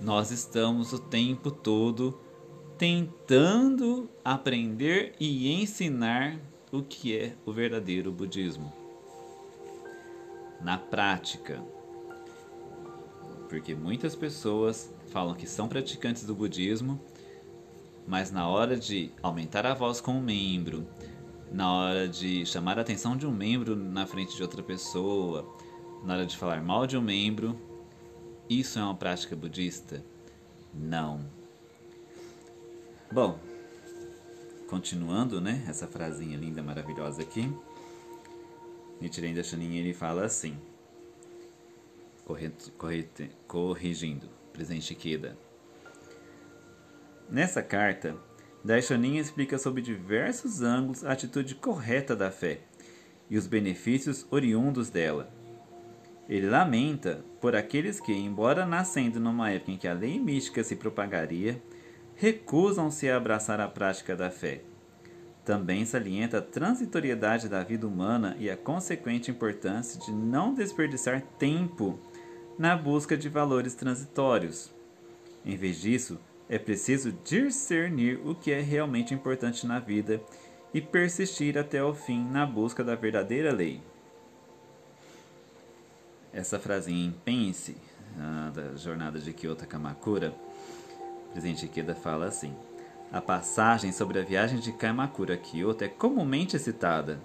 Nós 0.00 0.30
estamos 0.30 0.92
o 0.92 0.98
tempo 0.98 1.50
todo 1.50 2.18
tentando 2.76 4.08
aprender 4.24 5.14
e 5.18 5.52
ensinar 5.52 6.38
o 6.70 6.82
que 6.82 7.16
é 7.16 7.34
o 7.44 7.52
verdadeiro 7.52 8.12
budismo. 8.12 8.72
Na 10.60 10.78
prática. 10.78 11.62
Porque 13.48 13.74
muitas 13.74 14.14
pessoas 14.14 14.92
falam 15.08 15.34
que 15.34 15.46
são 15.46 15.68
praticantes 15.68 16.24
do 16.24 16.34
budismo, 16.34 17.00
mas 18.06 18.30
na 18.30 18.48
hora 18.48 18.76
de 18.76 19.10
aumentar 19.22 19.66
a 19.66 19.74
voz 19.74 20.00
com 20.00 20.12
um 20.12 20.22
membro, 20.22 20.86
na 21.50 21.72
hora 21.72 22.08
de 22.08 22.44
chamar 22.44 22.78
a 22.78 22.82
atenção 22.82 23.16
de 23.16 23.26
um 23.26 23.32
membro 23.32 23.74
na 23.74 24.06
frente 24.06 24.36
de 24.36 24.42
outra 24.42 24.62
pessoa, 24.62 25.48
na 26.04 26.14
hora 26.14 26.26
de 26.26 26.36
falar 26.36 26.62
mal 26.62 26.86
de 26.86 26.96
um 26.96 27.02
membro, 27.02 27.58
isso 28.48 28.78
é 28.78 28.82
uma 28.82 28.94
prática 28.94 29.34
budista? 29.34 30.04
Não. 30.74 31.20
Bom, 33.10 33.38
continuando, 34.68 35.40
né, 35.40 35.64
essa 35.66 35.86
frasinha 35.86 36.36
linda, 36.36 36.62
maravilhosa 36.62 37.22
aqui, 37.22 37.50
Nichiren 39.00 39.32
Daishonin 39.32 39.76
ele 39.76 39.94
fala 39.94 40.24
assim, 40.24 40.56
corrigindo, 43.46 44.28
presente 44.52 44.94
Keda. 44.94 45.36
Nessa 47.30 47.62
carta, 47.62 48.16
Daishonin 48.64 49.16
explica 49.16 49.58
sob 49.58 49.80
diversos 49.80 50.62
ângulos 50.62 51.04
a 51.04 51.12
atitude 51.12 51.54
correta 51.54 52.16
da 52.16 52.30
fé 52.30 52.60
e 53.30 53.36
os 53.36 53.46
benefícios 53.46 54.26
oriundos 54.30 54.90
dela. 54.90 55.30
Ele 56.28 56.48
lamenta 56.48 57.24
por 57.40 57.56
aqueles 57.56 58.00
que, 58.00 58.12
embora 58.12 58.66
nascendo 58.66 59.18
numa 59.18 59.50
época 59.50 59.72
em 59.72 59.76
que 59.76 59.88
a 59.88 59.94
lei 59.94 60.18
mística 60.18 60.62
se 60.62 60.76
propagaria, 60.76 61.62
recusam-se 62.14 63.08
a 63.08 63.16
abraçar 63.16 63.60
a 63.60 63.68
prática 63.68 64.14
da 64.14 64.30
fé. 64.30 64.60
Também 65.44 65.86
salienta 65.86 66.38
a 66.38 66.42
transitoriedade 66.42 67.48
da 67.48 67.62
vida 67.62 67.86
humana 67.86 68.36
e 68.38 68.50
a 68.50 68.56
consequente 68.56 69.30
importância 69.30 69.98
de 69.98 70.12
não 70.12 70.52
desperdiçar 70.52 71.22
tempo 71.38 71.98
na 72.58 72.76
busca 72.76 73.16
de 73.16 73.28
valores 73.28 73.74
transitórios. 73.74 74.72
Em 75.46 75.56
vez 75.56 75.80
disso, 75.80 76.18
é 76.48 76.58
preciso 76.58 77.12
discernir 77.24 78.20
o 78.24 78.34
que 78.34 78.50
é 78.50 78.60
realmente 78.60 79.14
importante 79.14 79.66
na 79.66 79.78
vida 79.78 80.20
e 80.74 80.80
persistir 80.80 81.56
até 81.56 81.82
o 81.82 81.94
fim 81.94 82.24
na 82.24 82.44
busca 82.44 82.82
da 82.82 82.94
verdadeira 82.94 83.52
lei. 83.52 83.80
Essa 86.32 86.58
frasinha 86.58 87.06
em 87.06 87.10
Pense, 87.10 87.76
da 88.54 88.76
jornada 88.76 89.18
de 89.18 89.32
Kyoto 89.32 89.66
Kamakura, 89.66 90.34
presidente 91.32 91.66
Ikeda 91.66 91.94
fala 91.94 92.26
assim: 92.26 92.54
A 93.12 93.20
passagem 93.20 93.92
sobre 93.92 94.18
a 94.18 94.24
viagem 94.24 94.58
de 94.58 94.72
Kamakura 94.72 95.34
a 95.34 95.38
Kyoto 95.38 95.84
é 95.84 95.88
comumente 95.88 96.58
citada. 96.58 97.20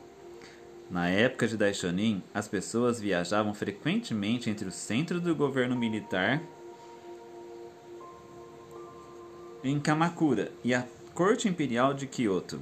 Na 0.93 1.09
época 1.09 1.47
de 1.47 1.57
Daishonin, 1.57 2.21
as 2.35 2.47
pessoas 2.47 2.99
viajavam 2.99 3.51
frequentemente 3.51 4.47
entre 4.47 4.67
o 4.67 4.71
centro 4.71 5.19
do 5.19 5.35
governo 5.35 5.75
militar 5.75 6.39
em 9.63 9.79
Kamakura 9.79 10.51
e 10.63 10.71
a 10.71 10.85
corte 11.15 11.49
imperial 11.49 11.95
de 11.95 12.05
Kyoto. 12.05 12.61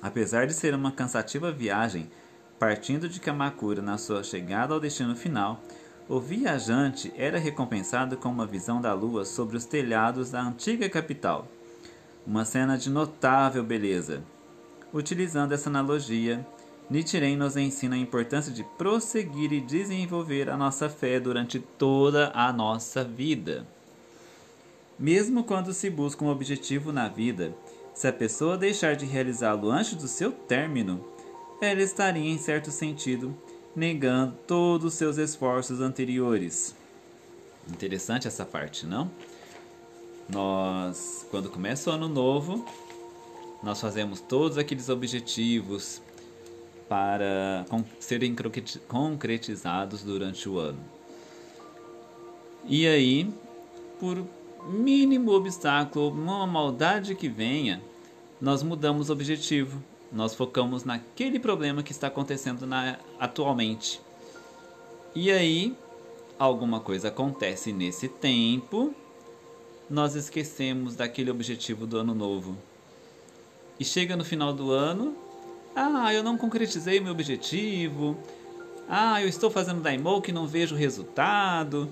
Apesar 0.00 0.46
de 0.46 0.54
ser 0.54 0.74
uma 0.74 0.92
cansativa 0.92 1.52
viagem, 1.52 2.10
partindo 2.58 3.06
de 3.06 3.20
Kamakura 3.20 3.82
na 3.82 3.98
sua 3.98 4.24
chegada 4.24 4.72
ao 4.72 4.80
destino 4.80 5.14
final, 5.14 5.62
o 6.08 6.18
viajante 6.18 7.12
era 7.18 7.38
recompensado 7.38 8.16
com 8.16 8.30
uma 8.30 8.46
visão 8.46 8.80
da 8.80 8.94
lua 8.94 9.26
sobre 9.26 9.58
os 9.58 9.66
telhados 9.66 10.30
da 10.30 10.40
antiga 10.40 10.88
capital. 10.88 11.46
Uma 12.26 12.46
cena 12.46 12.78
de 12.78 12.88
notável 12.88 13.62
beleza. 13.62 14.22
Utilizando 14.90 15.52
essa 15.52 15.68
analogia, 15.68 16.46
Nichiren 16.92 17.38
nos 17.38 17.56
ensina 17.56 17.96
a 17.96 17.98
importância 17.98 18.52
de 18.52 18.62
prosseguir 18.62 19.50
e 19.50 19.62
desenvolver 19.62 20.50
a 20.50 20.58
nossa 20.58 20.90
fé 20.90 21.18
durante 21.18 21.58
toda 21.58 22.30
a 22.34 22.52
nossa 22.52 23.02
vida. 23.02 23.66
Mesmo 24.98 25.42
quando 25.42 25.72
se 25.72 25.88
busca 25.88 26.22
um 26.22 26.28
objetivo 26.28 26.92
na 26.92 27.08
vida, 27.08 27.54
se 27.94 28.06
a 28.06 28.12
pessoa 28.12 28.58
deixar 28.58 28.94
de 28.94 29.06
realizá-lo 29.06 29.70
antes 29.70 29.94
do 29.94 30.06
seu 30.06 30.30
término, 30.30 31.02
ela 31.62 31.80
estaria, 31.80 32.30
em 32.30 32.36
certo 32.36 32.70
sentido, 32.70 33.34
negando 33.74 34.36
todos 34.46 34.92
os 34.92 34.94
seus 34.94 35.16
esforços 35.16 35.80
anteriores. 35.80 36.74
Interessante 37.70 38.28
essa 38.28 38.44
parte, 38.44 38.84
não? 38.84 39.10
Nós, 40.28 41.26
quando 41.30 41.48
começa 41.48 41.88
o 41.88 41.94
ano 41.94 42.06
novo, 42.06 42.66
nós 43.62 43.80
fazemos 43.80 44.20
todos 44.20 44.58
aqueles 44.58 44.90
objetivos 44.90 46.02
para 46.88 47.64
serem 47.98 48.34
concretizados 48.88 50.02
durante 50.02 50.48
o 50.48 50.58
ano. 50.58 50.80
E 52.64 52.86
aí, 52.86 53.32
por 53.98 54.24
mínimo 54.68 55.32
obstáculo, 55.32 56.10
uma 56.10 56.46
maldade 56.46 57.14
que 57.14 57.28
venha, 57.28 57.82
nós 58.40 58.62
mudamos 58.62 59.08
o 59.08 59.12
objetivo. 59.12 59.82
Nós 60.12 60.34
focamos 60.34 60.84
naquele 60.84 61.38
problema 61.38 61.82
que 61.82 61.92
está 61.92 62.08
acontecendo 62.08 62.66
na, 62.66 62.98
atualmente. 63.18 64.00
E 65.14 65.30
aí, 65.30 65.74
alguma 66.38 66.80
coisa 66.80 67.08
acontece 67.08 67.72
nesse 67.72 68.08
tempo, 68.08 68.94
nós 69.88 70.14
esquecemos 70.14 70.94
daquele 70.96 71.30
objetivo 71.30 71.86
do 71.86 71.96
ano 71.98 72.14
novo. 72.14 72.56
E 73.78 73.84
chega 73.84 74.16
no 74.16 74.24
final 74.24 74.52
do 74.52 74.70
ano, 74.70 75.16
ah, 75.74 76.12
eu 76.12 76.22
não 76.22 76.36
concretizei 76.36 77.00
meu 77.00 77.12
objetivo. 77.12 78.16
Ah, 78.88 79.22
eu 79.22 79.28
estou 79.28 79.50
fazendo 79.50 79.80
daimou 79.80 80.20
que 80.20 80.32
não 80.32 80.46
vejo 80.46 80.74
resultado. 80.74 81.88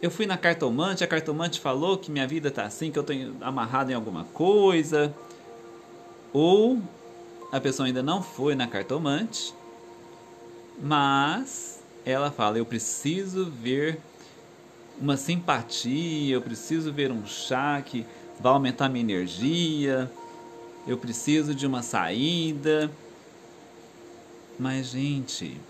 Eu 0.00 0.10
fui 0.10 0.26
na 0.26 0.36
cartomante, 0.36 1.02
a 1.02 1.06
cartomante 1.06 1.60
falou 1.60 1.96
que 1.96 2.10
minha 2.10 2.26
vida 2.26 2.50
tá 2.50 2.64
assim, 2.64 2.90
que 2.90 2.98
eu 2.98 3.02
tô 3.02 3.12
amarrado 3.40 3.90
em 3.90 3.94
alguma 3.94 4.24
coisa. 4.24 5.14
Ou 6.32 6.78
a 7.50 7.60
pessoa 7.60 7.86
ainda 7.86 8.02
não 8.02 8.22
foi 8.22 8.54
na 8.54 8.66
cartomante, 8.66 9.54
mas 10.80 11.82
ela 12.04 12.30
fala: 12.30 12.58
eu 12.58 12.66
preciso 12.66 13.46
ver 13.46 13.98
uma 15.00 15.16
simpatia, 15.16 16.34
eu 16.34 16.42
preciso 16.42 16.92
ver 16.92 17.10
um 17.10 17.26
chá 17.26 17.80
que 17.80 18.06
vai 18.40 18.52
aumentar 18.52 18.88
minha 18.88 19.04
energia, 19.04 20.10
eu 20.86 20.98
preciso 20.98 21.54
de 21.54 21.66
uma 21.66 21.82
saída. 21.82 22.90
Mas, 24.58 24.86
gente, 24.86 25.60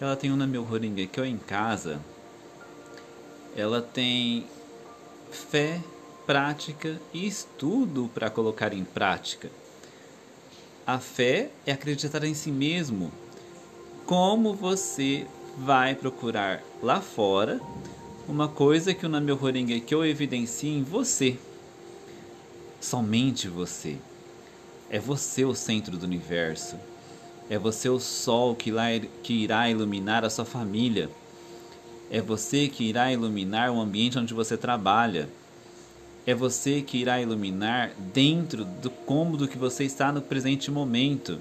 ela 0.00 0.16
tem 0.16 0.30
na 0.36 0.46
meu 0.46 0.64
que 1.06 1.18
eu 1.18 1.24
em 1.24 1.38
casa 1.38 2.00
ela 3.58 3.82
tem 3.82 4.46
fé, 5.32 5.80
prática 6.24 7.00
e 7.12 7.26
estudo 7.26 8.08
para 8.14 8.30
colocar 8.30 8.72
em 8.72 8.84
prática. 8.84 9.50
A 10.86 11.00
fé 11.00 11.50
é 11.66 11.72
acreditar 11.72 12.22
em 12.22 12.34
si 12.34 12.52
mesmo, 12.52 13.10
como 14.06 14.54
você 14.54 15.26
vai 15.56 15.96
procurar 15.96 16.62
lá 16.80 17.00
fora 17.00 17.60
uma 18.28 18.46
coisa 18.46 18.94
que 18.94 19.04
o 19.04 19.08
Namyo 19.08 19.36
eu 19.92 20.04
evidencia 20.04 20.70
em 20.70 20.84
você. 20.84 21.36
Somente 22.80 23.48
você. 23.48 23.96
É 24.90 24.98
você 24.98 25.44
o 25.44 25.54
centro 25.54 25.96
do 25.96 26.04
universo. 26.04 26.76
É 27.50 27.58
você 27.58 27.88
o 27.88 27.98
sol 27.98 28.54
que, 28.54 28.72
que 29.22 29.34
irá 29.34 29.68
iluminar 29.70 30.24
a 30.24 30.30
sua 30.30 30.44
família. 30.44 31.10
É 32.10 32.20
você 32.20 32.68
que 32.68 32.84
irá 32.84 33.12
iluminar 33.12 33.70
o 33.70 33.80
ambiente 33.80 34.18
onde 34.18 34.32
você 34.32 34.56
trabalha. 34.56 35.28
É 36.26 36.34
você 36.34 36.82
que 36.82 36.98
irá 36.98 37.20
iluminar 37.20 37.92
dentro 38.12 38.64
do 38.64 38.90
cômodo 38.90 39.48
que 39.48 39.58
você 39.58 39.84
está 39.84 40.10
no 40.10 40.22
presente 40.22 40.70
momento. 40.70 41.38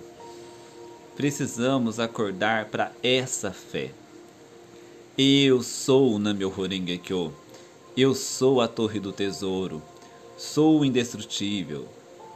Precisamos 1.15 1.99
acordar 1.99 2.65
para 2.65 2.91
essa 3.01 3.51
fé. 3.51 3.91
Eu 5.17 5.63
sou 5.63 6.13
o 6.13 6.19
Namyo. 6.19 6.53
Eu 7.95 8.13
sou 8.13 8.61
a 8.61 8.67
Torre 8.67 8.99
do 8.99 9.11
Tesouro. 9.11 9.81
Sou 10.37 10.85
indestrutível. 10.85 11.87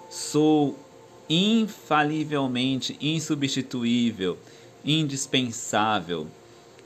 Sou 0.09 0.75
infalivelmente 1.33 2.97
insubstituível, 2.99 4.37
indispensável. 4.83 6.27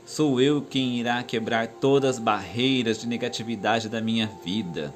Sou 0.05 0.39
eu 0.39 0.62
quem 0.62 0.99
irá 0.99 1.23
quebrar 1.23 1.67
todas 1.67 2.17
as 2.17 2.19
barreiras 2.19 3.01
de 3.01 3.08
negatividade 3.08 3.89
da 3.89 3.99
minha 3.99 4.29
vida. 4.43 4.93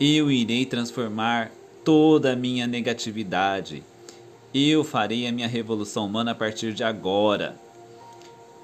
Eu 0.00 0.30
irei 0.30 0.64
transformar 0.64 1.50
toda 1.84 2.32
a 2.32 2.36
minha 2.36 2.66
negatividade. 2.66 3.82
Eu 4.54 4.82
farei 4.82 5.26
a 5.26 5.32
minha 5.32 5.46
revolução 5.46 6.06
humana 6.06 6.30
a 6.30 6.34
partir 6.34 6.72
de 6.72 6.82
agora. 6.82 7.60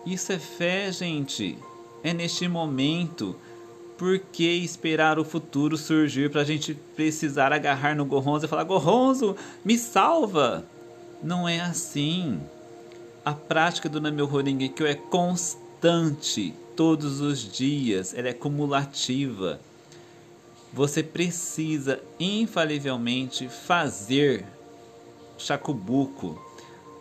Isso 0.06 0.32
é 0.32 0.38
fé, 0.38 0.90
gente. 0.90 1.58
É 2.02 2.14
neste 2.14 2.48
momento 2.48 3.36
por 3.96 4.18
que 4.18 4.56
esperar 4.56 5.18
o 5.18 5.24
futuro 5.24 5.76
surgir 5.76 6.30
para 6.30 6.40
a 6.40 6.44
gente 6.44 6.74
precisar 6.96 7.52
agarrar 7.52 7.94
no 7.94 8.04
Gorronzo 8.04 8.46
e 8.46 8.48
falar: 8.48 8.64
Gorronzo, 8.64 9.36
me 9.64 9.78
salva? 9.78 10.64
Não 11.22 11.48
é 11.48 11.60
assim. 11.60 12.40
A 13.24 13.32
prática 13.32 13.88
do 13.88 14.00
Namyo 14.00 14.30
Horengekyo 14.30 14.86
é 14.86 14.94
constante, 14.94 16.54
todos 16.76 17.20
os 17.20 17.40
dias, 17.40 18.12
ela 18.12 18.28
é 18.28 18.34
cumulativa. 18.34 19.60
Você 20.72 21.02
precisa 21.02 22.00
infalivelmente 22.18 23.48
fazer 23.48 24.44
chacubuco, 25.38 26.38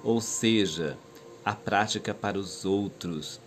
ou 0.03 0.21
seja, 0.21 0.97
a 1.43 1.53
prática 1.53 2.13
para 2.13 2.37
os 2.37 2.63
outros 2.63 3.41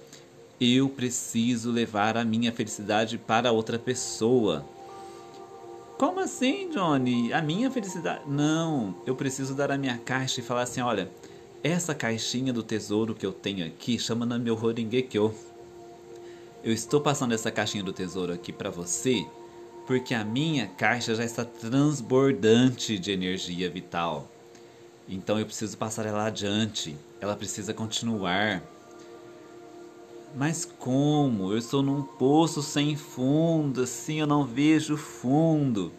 eu 0.61 0.89
preciso 0.89 1.71
levar 1.71 2.17
a 2.17 2.25
minha 2.25 2.53
felicidade 2.53 3.19
para 3.19 3.53
outra 3.53 3.79
pessoa. 3.79 4.65
Como 5.99 6.21
assim, 6.21 6.71
Johnny? 6.71 7.33
A 7.33 7.41
minha 7.41 7.71
felicidade? 7.71 8.23
Não, 8.27 8.95
eu 9.07 9.15
preciso 9.15 9.55
dar 9.55 9.71
a 9.71 9.79
minha 9.79 9.99
caixa 9.99 10.41
e 10.41 10.45
falar 10.45 10.63
assim: 10.63 10.81
olha, 10.81 11.11
essa 11.63 11.95
caixinha 11.95 12.53
do 12.53 12.63
tesouro 12.63 13.15
que 13.15 13.25
eu 13.25 13.33
tenho 13.33 13.67
aqui 13.67 13.99
chama 13.99 14.27
na 14.27 14.39
meu 14.39 14.55
Horingekyo. 14.63 15.35
Eu 16.63 16.73
estou 16.73 17.01
passando 17.01 17.33
essa 17.33 17.51
caixinha 17.51 17.85
do 17.85 17.93
tesouro 17.93 18.33
aqui 18.33 18.53
para 18.53 18.71
você 18.71 19.25
porque 19.87 20.13
a 20.15 20.25
minha 20.25 20.67
caixa 20.67 21.15
já 21.15 21.25
está 21.25 21.45
transbordante 21.45 22.99
de 22.99 23.13
energia 23.13 23.71
vital. 23.71 24.29
Então 25.09 25.39
eu 25.39 25.47
preciso 25.47 25.79
passar 25.79 26.05
ela 26.05 26.27
adiante. 26.27 26.97
Ela 27.21 27.37
precisa 27.37 27.73
continuar. 27.73 28.63
Mas 30.37 30.67
como? 30.67 31.51
Eu 31.51 31.57
estou 31.57 31.83
num 31.83 32.03
poço 32.03 32.63
sem 32.63 32.95
fundo, 32.95 33.81
assim 33.81 34.21
eu 34.21 34.27
não 34.27 34.45
vejo 34.45 34.95
fundo. 34.95 35.91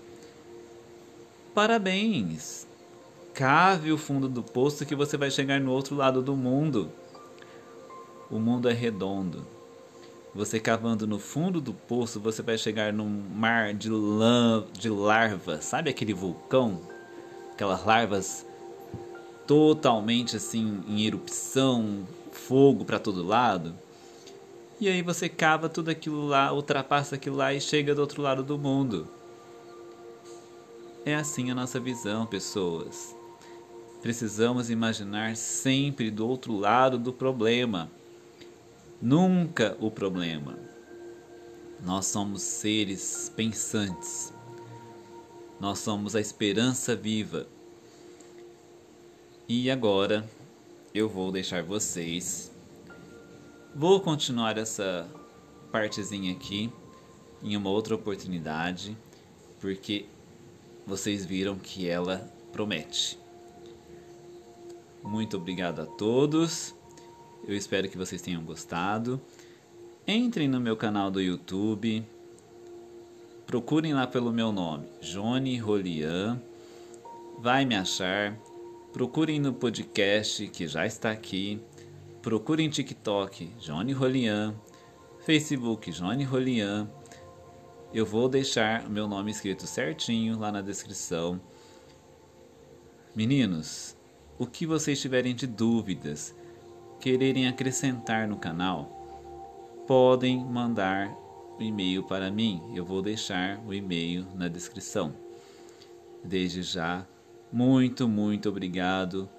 Parabéns! 1.55 2.67
Cave 3.33 3.91
o 3.91 3.97
fundo 3.97 4.29
do 4.29 4.43
poço 4.43 4.85
que 4.85 4.93
você 4.93 5.17
vai 5.17 5.31
chegar 5.31 5.59
no 5.59 5.71
outro 5.71 5.95
lado 5.95 6.21
do 6.21 6.35
mundo. 6.35 6.91
O 8.29 8.37
mundo 8.37 8.69
é 8.69 8.73
redondo. 8.73 9.43
Você 10.35 10.59
cavando 10.59 11.07
no 11.07 11.17
fundo 11.17 11.59
do 11.59 11.73
poço, 11.73 12.19
você 12.19 12.43
vai 12.43 12.59
chegar 12.59 12.93
num 12.93 13.09
mar 13.09 13.73
de, 13.73 13.89
lã, 13.89 14.63
de 14.71 14.87
larvas. 14.87 15.65
Sabe 15.65 15.89
aquele 15.89 16.13
vulcão? 16.13 16.79
Aquelas 17.53 17.83
larvas 17.83 18.45
totalmente 19.47 20.35
assim 20.35 20.83
em 20.87 21.07
erupção, 21.07 22.05
fogo 22.31 22.85
para 22.85 22.99
todo 22.99 23.25
lado. 23.25 23.73
E 24.79 24.87
aí 24.87 25.01
você 25.01 25.27
cava 25.27 25.67
tudo 25.67 25.89
aquilo 25.89 26.27
lá, 26.27 26.53
ultrapassa 26.53 27.15
aquilo 27.15 27.35
lá 27.35 27.51
e 27.51 27.59
chega 27.59 27.95
do 27.95 28.01
outro 28.01 28.21
lado 28.21 28.43
do 28.43 28.59
mundo. 28.59 29.07
É 31.03 31.15
assim 31.15 31.49
a 31.49 31.55
nossa 31.55 31.79
visão, 31.79 32.27
pessoas. 32.27 33.15
Precisamos 34.03 34.69
imaginar 34.69 35.35
sempre 35.35 36.11
do 36.11 36.27
outro 36.27 36.55
lado 36.55 36.99
do 36.99 37.11
problema, 37.11 37.89
nunca 39.01 39.75
o 39.79 39.89
problema. 39.89 40.59
Nós 41.83 42.05
somos 42.05 42.43
seres 42.43 43.31
pensantes. 43.35 44.31
Nós 45.59 45.79
somos 45.79 46.15
a 46.15 46.21
esperança 46.21 46.95
viva. 46.95 47.47
E 49.49 49.71
agora 49.71 50.23
eu 50.93 51.09
vou 51.09 51.31
deixar 51.31 51.63
vocês 51.63 52.51
Vou 53.79 53.99
continuar 53.99 54.57
essa 54.57 55.07
partezinha 55.71 56.31
aqui 56.31 56.73
em 57.43 57.55
uma 57.55 57.69
outra 57.69 57.93
oportunidade, 57.93 58.97
porque 59.61 60.07
vocês 60.83 61.23
viram 61.23 61.59
que 61.59 61.87
ela 61.87 62.27
promete. 62.51 63.19
Muito 65.03 65.37
obrigado 65.37 65.83
a 65.83 65.85
todos. 65.85 66.73
Eu 67.47 67.55
espero 67.55 67.87
que 67.87 67.99
vocês 67.99 68.19
tenham 68.19 68.43
gostado. 68.43 69.21
Entrem 70.07 70.47
no 70.47 70.59
meu 70.59 70.75
canal 70.75 71.11
do 71.11 71.21
YouTube. 71.21 72.03
Procurem 73.45 73.93
lá 73.93 74.07
pelo 74.07 74.33
meu 74.33 74.51
nome, 74.51 74.87
Johnny 75.01 75.55
Rolian. 75.55 76.41
Vai 77.37 77.63
me 77.63 77.75
achar. 77.75 78.35
Procurem 78.91 79.39
no 79.39 79.53
podcast 79.53 80.47
que 80.47 80.67
já 80.67 80.87
está 80.87 81.11
aqui 81.11 81.61
Procure 82.27 82.61
em 82.61 82.69
TikTok 82.69 83.53
Johnny 83.57 83.93
Rolian, 83.93 84.53
Facebook 85.19 85.89
Johnny 85.91 86.25
Rolian. 86.25 86.91
Eu 87.93 88.05
vou 88.05 88.27
deixar 88.27 88.85
o 88.85 88.89
meu 88.89 89.07
nome 89.07 89.31
escrito 89.31 89.65
certinho 89.65 90.37
lá 90.37 90.51
na 90.51 90.59
descrição. 90.59 91.39
Meninos, 93.15 93.95
o 94.37 94.45
que 94.45 94.65
vocês 94.65 94.99
tiverem 94.99 95.33
de 95.33 95.47
dúvidas, 95.47 96.35
quererem 96.99 97.47
acrescentar 97.47 98.27
no 98.27 98.35
canal, 98.35 99.85
podem 99.87 100.43
mandar 100.43 101.09
o 101.57 101.63
e-mail 101.63 102.03
para 102.03 102.29
mim. 102.29 102.61
Eu 102.75 102.83
vou 102.83 103.01
deixar 103.01 103.57
o 103.65 103.73
e-mail 103.73 104.27
na 104.35 104.49
descrição. 104.49 105.15
Desde 106.21 106.61
já, 106.61 107.07
muito, 107.53 108.05
muito 108.05 108.49
obrigado 108.49 109.29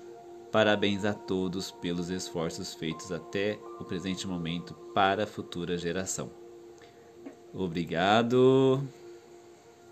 Parabéns 0.50 1.04
a 1.04 1.12
todos 1.12 1.70
pelos 1.70 2.08
esforços 2.08 2.72
feitos 2.74 3.12
até 3.12 3.58
o 3.78 3.84
presente 3.84 4.26
momento 4.26 4.74
para 4.94 5.24
a 5.24 5.26
futura 5.26 5.76
geração. 5.76 6.30
Obrigado. 7.52 8.82